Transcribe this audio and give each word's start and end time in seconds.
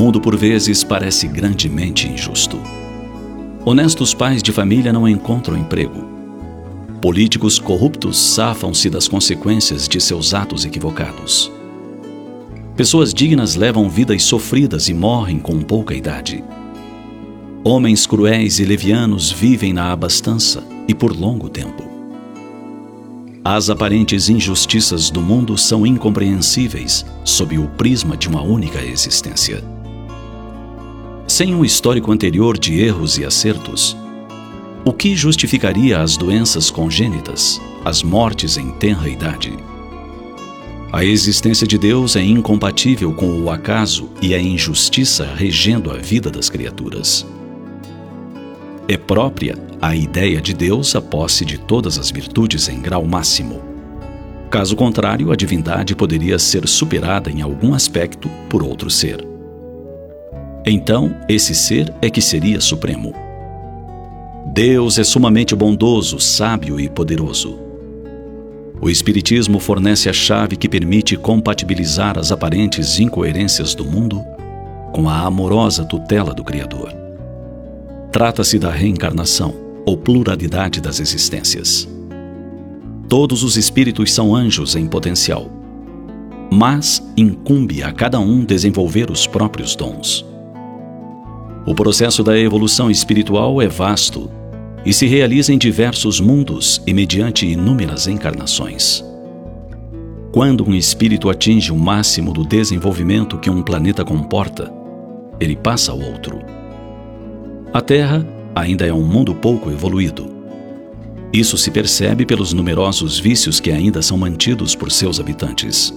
Mundo 0.00 0.18
por 0.18 0.34
vezes 0.34 0.82
parece 0.82 1.28
grandemente 1.28 2.08
injusto. 2.08 2.58
Honestos 3.66 4.14
pais 4.14 4.42
de 4.42 4.50
família 4.50 4.94
não 4.94 5.06
encontram 5.06 5.58
emprego. 5.58 6.08
Políticos 7.02 7.58
corruptos 7.58 8.16
safam-se 8.16 8.88
das 8.88 9.06
consequências 9.06 9.86
de 9.86 10.00
seus 10.00 10.32
atos 10.32 10.64
equivocados. 10.64 11.52
Pessoas 12.74 13.12
dignas 13.12 13.56
levam 13.56 13.90
vidas 13.90 14.22
sofridas 14.22 14.88
e 14.88 14.94
morrem 14.94 15.38
com 15.38 15.60
pouca 15.60 15.94
idade. 15.94 16.42
Homens 17.62 18.06
cruéis 18.06 18.58
e 18.58 18.64
levianos 18.64 19.30
vivem 19.30 19.74
na 19.74 19.92
abastança 19.92 20.64
e 20.88 20.94
por 20.94 21.14
longo 21.14 21.50
tempo. 21.50 21.84
As 23.44 23.68
aparentes 23.68 24.30
injustiças 24.30 25.10
do 25.10 25.20
mundo 25.20 25.58
são 25.58 25.86
incompreensíveis 25.86 27.04
sob 27.22 27.58
o 27.58 27.68
prisma 27.68 28.16
de 28.16 28.30
uma 28.30 28.40
única 28.40 28.82
existência. 28.82 29.62
Sem 31.40 31.54
um 31.54 31.64
histórico 31.64 32.12
anterior 32.12 32.58
de 32.58 32.78
erros 32.82 33.16
e 33.16 33.24
acertos, 33.24 33.96
o 34.84 34.92
que 34.92 35.16
justificaria 35.16 35.98
as 35.98 36.14
doenças 36.14 36.70
congênitas, 36.70 37.58
as 37.82 38.02
mortes 38.02 38.58
em 38.58 38.70
tenra 38.72 39.08
idade? 39.08 39.50
A 40.92 41.02
existência 41.02 41.66
de 41.66 41.78
Deus 41.78 42.14
é 42.14 42.22
incompatível 42.22 43.14
com 43.14 43.40
o 43.40 43.48
acaso 43.48 44.10
e 44.20 44.34
a 44.34 44.38
injustiça 44.38 45.32
regendo 45.34 45.90
a 45.90 45.94
vida 45.94 46.30
das 46.30 46.50
criaturas. 46.50 47.26
É 48.86 48.98
própria 48.98 49.56
a 49.80 49.96
ideia 49.96 50.42
de 50.42 50.52
Deus 50.52 50.94
a 50.94 51.00
posse 51.00 51.46
de 51.46 51.56
todas 51.56 51.98
as 51.98 52.10
virtudes 52.10 52.68
em 52.68 52.82
grau 52.82 53.06
máximo. 53.06 53.62
Caso 54.50 54.76
contrário, 54.76 55.32
a 55.32 55.36
divindade 55.36 55.96
poderia 55.96 56.38
ser 56.38 56.68
superada 56.68 57.30
em 57.30 57.40
algum 57.40 57.72
aspecto 57.72 58.28
por 58.50 58.62
outro 58.62 58.90
ser. 58.90 59.30
Então, 60.66 61.16
esse 61.28 61.54
ser 61.54 61.92
é 62.02 62.10
que 62.10 62.20
seria 62.20 62.60
supremo. 62.60 63.14
Deus 64.46 64.98
é 64.98 65.04
sumamente 65.04 65.54
bondoso, 65.54 66.18
sábio 66.18 66.78
e 66.78 66.88
poderoso 66.88 67.70
o 68.82 68.88
Espiritismo 68.88 69.60
fornece 69.60 70.08
a 70.08 70.12
chave 70.12 70.56
que 70.56 70.68
permite 70.68 71.14
compatibilizar 71.16 72.18
as 72.18 72.32
aparentes 72.32 72.98
incoerências 72.98 73.74
do 73.74 73.84
mundo 73.84 74.24
com 74.92 75.08
a 75.08 75.20
amorosa 75.20 75.84
tutela 75.84 76.32
do 76.32 76.42
Criador. 76.42 76.92
Trata-se 78.10 78.58
da 78.58 78.70
reencarnação, 78.70 79.54
ou 79.86 79.96
pluralidade 79.96 80.80
das 80.80 80.98
existências. 80.98 81.88
Todos 83.08 83.42
os 83.42 83.56
espíritos 83.56 84.12
são 84.12 84.34
anjos 84.34 84.74
em 84.76 84.86
potencial, 84.86 85.50
mas 86.50 87.02
incumbe 87.16 87.82
a 87.82 87.92
cada 87.92 88.18
um 88.18 88.44
desenvolver 88.44 89.10
os 89.10 89.26
próprios 89.26 89.76
dons. 89.76 90.24
O 91.66 91.74
processo 91.74 92.22
da 92.22 92.38
evolução 92.38 92.90
espiritual 92.90 93.60
é 93.60 93.68
vasto 93.68 94.30
e 94.84 94.94
se 94.94 95.06
realiza 95.06 95.52
em 95.52 95.58
diversos 95.58 96.18
mundos 96.18 96.82
e 96.86 96.94
mediante 96.94 97.46
inúmeras 97.46 98.06
encarnações. 98.06 99.04
Quando 100.32 100.66
um 100.66 100.74
espírito 100.74 101.28
atinge 101.28 101.70
o 101.70 101.76
máximo 101.76 102.32
do 102.32 102.46
desenvolvimento 102.46 103.36
que 103.36 103.50
um 103.50 103.62
planeta 103.62 104.04
comporta, 104.04 104.72
ele 105.38 105.54
passa 105.54 105.92
ao 105.92 106.00
outro. 106.00 106.38
A 107.74 107.80
Terra 107.82 108.26
ainda 108.54 108.86
é 108.86 108.92
um 108.92 109.04
mundo 109.04 109.34
pouco 109.34 109.70
evoluído. 109.70 110.30
Isso 111.30 111.58
se 111.58 111.70
percebe 111.70 112.24
pelos 112.24 112.54
numerosos 112.54 113.18
vícios 113.18 113.60
que 113.60 113.70
ainda 113.70 114.00
são 114.00 114.16
mantidos 114.16 114.74
por 114.74 114.90
seus 114.90 115.20
habitantes. 115.20 115.94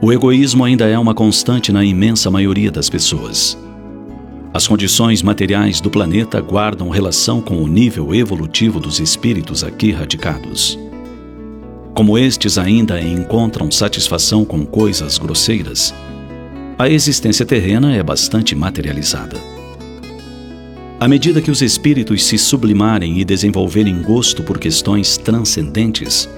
O 0.00 0.12
egoísmo 0.12 0.62
ainda 0.62 0.86
é 0.86 0.96
uma 0.96 1.14
constante 1.14 1.72
na 1.72 1.84
imensa 1.84 2.30
maioria 2.30 2.70
das 2.70 2.88
pessoas 2.88 3.58
as 4.52 4.66
condições 4.66 5.22
materiais 5.22 5.80
do 5.80 5.90
planeta 5.90 6.40
guardam 6.40 6.88
relação 6.88 7.40
com 7.40 7.62
o 7.62 7.68
nível 7.68 8.14
evolutivo 8.14 8.80
dos 8.80 8.98
espíritos 8.98 9.62
aqui 9.62 9.92
radicados. 9.92 10.78
Como 11.94 12.16
estes 12.16 12.56
ainda 12.56 13.00
encontram 13.00 13.70
satisfação 13.70 14.44
com 14.44 14.64
coisas 14.64 15.18
grosseiras, 15.18 15.94
a 16.78 16.88
existência 16.88 17.44
terrena 17.44 17.94
é 17.94 18.02
bastante 18.02 18.54
materializada. 18.54 19.36
À 21.00 21.06
medida 21.06 21.42
que 21.42 21.50
os 21.50 21.60
espíritos 21.60 22.24
se 22.24 22.38
sublimarem 22.38 23.20
e 23.20 23.24
desenvolverem 23.24 24.00
gosto 24.02 24.42
por 24.42 24.58
questões 24.58 25.16
transcendentes, 25.16 26.28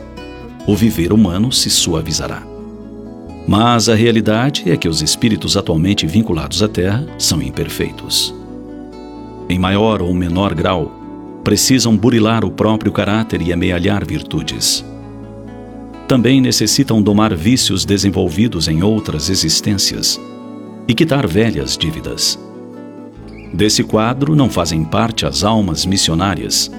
o 0.66 0.74
viver 0.74 1.12
humano 1.12 1.52
se 1.52 1.70
suavizará. 1.70 2.49
Mas 3.50 3.88
a 3.88 3.96
realidade 3.96 4.70
é 4.70 4.76
que 4.76 4.88
os 4.88 5.02
espíritos 5.02 5.56
atualmente 5.56 6.06
vinculados 6.06 6.62
à 6.62 6.68
Terra 6.68 7.04
são 7.18 7.42
imperfeitos. 7.42 8.32
Em 9.48 9.58
maior 9.58 10.00
ou 10.00 10.14
menor 10.14 10.54
grau, 10.54 10.92
precisam 11.42 11.96
burilar 11.96 12.44
o 12.44 12.52
próprio 12.52 12.92
caráter 12.92 13.42
e 13.42 13.52
amealhar 13.52 14.06
virtudes. 14.06 14.84
Também 16.06 16.40
necessitam 16.40 17.02
domar 17.02 17.34
vícios 17.34 17.84
desenvolvidos 17.84 18.68
em 18.68 18.84
outras 18.84 19.28
existências 19.28 20.16
e 20.86 20.94
quitar 20.94 21.26
velhas 21.26 21.76
dívidas. 21.76 22.38
Desse 23.52 23.82
quadro 23.82 24.36
não 24.36 24.48
fazem 24.48 24.84
parte 24.84 25.26
as 25.26 25.42
almas 25.42 25.84
missionárias, 25.84 26.70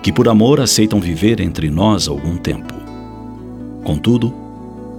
que 0.00 0.12
por 0.12 0.28
amor 0.28 0.60
aceitam 0.60 1.00
viver 1.00 1.40
entre 1.40 1.68
nós 1.68 2.06
algum 2.06 2.36
tempo. 2.36 2.72
Contudo, 3.82 4.43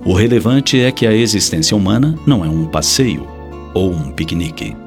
o 0.05 0.13
relevante 0.13 0.79
é 0.79 0.91
que 0.91 1.07
a 1.07 1.11
existência 1.11 1.75
humana 1.75 2.16
não 2.27 2.45
é 2.45 2.47
um 2.47 2.67
passeio 2.67 3.27
ou 3.73 3.91
um 3.91 4.11
piquenique. 4.11 4.77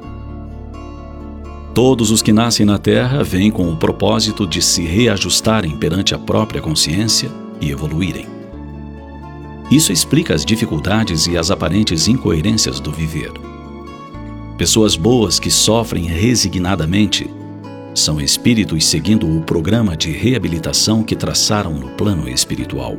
Todos 1.75 2.13
os 2.13 2.23
que 2.23 2.33
nascem 2.33 2.65
na 2.65 2.79
Terra 2.79 3.25
vêm 3.25 3.51
com 3.51 3.69
o 3.69 3.77
propósito 3.77 4.47
de 4.47 4.63
se 4.63 4.83
reajustarem 4.83 5.77
perante 5.77 6.15
a 6.15 6.19
própria 6.19 6.63
consciência 6.63 7.29
e 7.61 7.69
evoluírem. 7.69 8.27
Isso 9.69 9.93
explica 9.93 10.35
as 10.35 10.45
dificuldades 10.45 11.27
e 11.27 11.37
as 11.37 11.51
aparentes 11.51 12.07
incoerências 12.07 12.79
do 12.79 12.93
viver. 12.93 13.33
Pessoas 14.57 14.95
boas 14.95 15.41
que 15.41 15.51
sofrem 15.51 16.05
resignadamente 16.05 17.29
são 17.93 18.21
espíritos 18.21 18.85
seguindo 18.87 19.29
o 19.37 19.43
programa 19.43 19.97
de 19.97 20.13
reabilitação 20.13 21.03
que 21.03 21.17
traçaram 21.17 21.75
no 21.75 21.89
plano 21.91 22.29
espiritual 22.29 22.97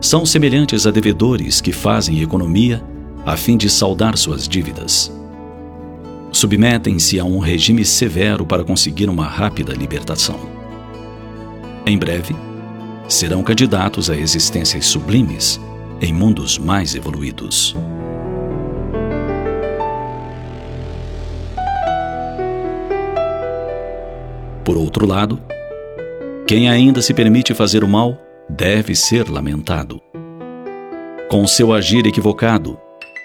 são 0.00 0.24
semelhantes 0.24 0.86
a 0.86 0.90
devedores 0.90 1.60
que 1.60 1.72
fazem 1.72 2.22
economia 2.22 2.82
a 3.26 3.36
fim 3.36 3.56
de 3.58 3.68
saldar 3.68 4.16
suas 4.16 4.48
dívidas. 4.48 5.12
Submetem-se 6.32 7.20
a 7.20 7.24
um 7.24 7.38
regime 7.38 7.84
severo 7.84 8.46
para 8.46 8.64
conseguir 8.64 9.10
uma 9.10 9.26
rápida 9.26 9.74
libertação. 9.74 10.40
Em 11.84 11.98
breve, 11.98 12.34
serão 13.08 13.42
candidatos 13.42 14.08
a 14.08 14.16
existências 14.16 14.86
sublimes 14.86 15.60
em 16.00 16.14
mundos 16.14 16.56
mais 16.56 16.94
evoluídos. 16.94 17.76
Por 24.64 24.78
outro 24.78 25.04
lado, 25.04 25.38
quem 26.46 26.70
ainda 26.70 27.02
se 27.02 27.12
permite 27.12 27.52
fazer 27.52 27.84
o 27.84 27.88
mal 27.88 28.16
deve 28.56 28.94
ser 28.94 29.28
lamentado. 29.28 30.00
Com 31.28 31.46
seu 31.46 31.72
agir 31.72 32.06
equivocado, 32.06 32.78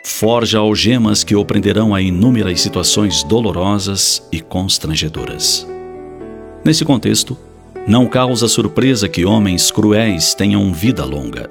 forja 0.06 0.60
algemas 0.60 1.24
que 1.24 1.36
o 1.36 1.44
prenderão 1.44 1.95
a 1.95 2.01
inúmeras 2.01 2.62
situações 2.62 3.24
dolorosas 3.24 4.27
e 4.31 4.39
constrangedoras. 4.39 5.68
Nesse 6.63 6.86
contexto, 6.86 7.38
não 7.88 8.07
causa 8.07 8.48
surpresa 8.48 9.10
que 9.10 9.25
homens 9.25 9.72
cruéis 9.72 10.33
tenham 10.33 10.72
vida 10.72 11.04
longa. 11.04 11.50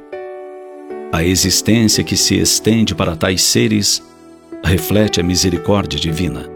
A 1.13 1.23
existência 1.25 2.03
que 2.03 2.17
se 2.17 2.37
estende 2.37 2.95
para 2.95 3.17
tais 3.17 3.43
seres 3.43 4.03
reflete 4.65 5.21
a 5.21 5.23
misericórdia 5.23 5.99
divina. 5.99 6.49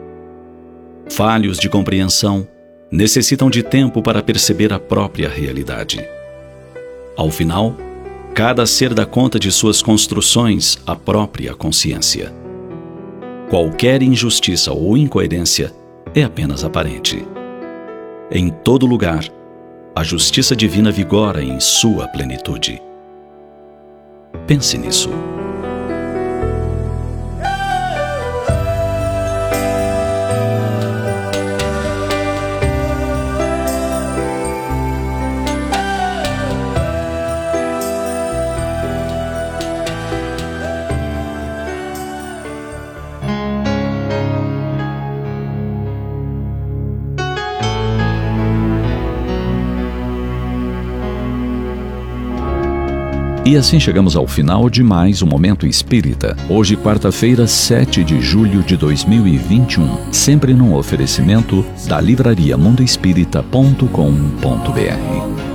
Falhos 1.10 1.58
de 1.58 1.68
compreensão 1.68 2.46
necessitam 2.90 3.50
de 3.50 3.62
tempo 3.62 4.02
para 4.02 4.22
perceber 4.22 4.72
a 4.72 4.78
própria 4.78 5.28
realidade. 5.28 6.17
Ao 7.18 7.30
final, 7.30 7.74
Cada 8.38 8.64
ser 8.66 8.94
dá 8.94 9.04
conta 9.04 9.36
de 9.36 9.50
suas 9.50 9.82
construções 9.82 10.78
à 10.86 10.94
própria 10.94 11.56
consciência. 11.56 12.32
Qualquer 13.50 14.00
injustiça 14.00 14.72
ou 14.72 14.96
incoerência 14.96 15.74
é 16.14 16.22
apenas 16.22 16.62
aparente. 16.62 17.26
Em 18.30 18.48
todo 18.48 18.86
lugar, 18.86 19.24
a 19.92 20.04
justiça 20.04 20.54
divina 20.54 20.92
vigora 20.92 21.42
em 21.42 21.58
sua 21.58 22.06
plenitude. 22.06 22.80
Pense 24.46 24.78
nisso. 24.78 25.10
E 53.48 53.56
assim 53.56 53.80
chegamos 53.80 54.14
ao 54.14 54.26
final 54.26 54.68
de 54.68 54.82
mais 54.82 55.22
um 55.22 55.26
Momento 55.26 55.66
Espírita. 55.66 56.36
Hoje, 56.50 56.76
quarta-feira, 56.76 57.46
7 57.46 58.04
de 58.04 58.20
julho 58.20 58.62
de 58.62 58.76
2021. 58.76 60.12
Sempre 60.12 60.52
num 60.52 60.74
oferecimento 60.74 61.64
da 61.86 61.98
livraria 61.98 62.58
mundoespírita.com.br. 62.58 65.47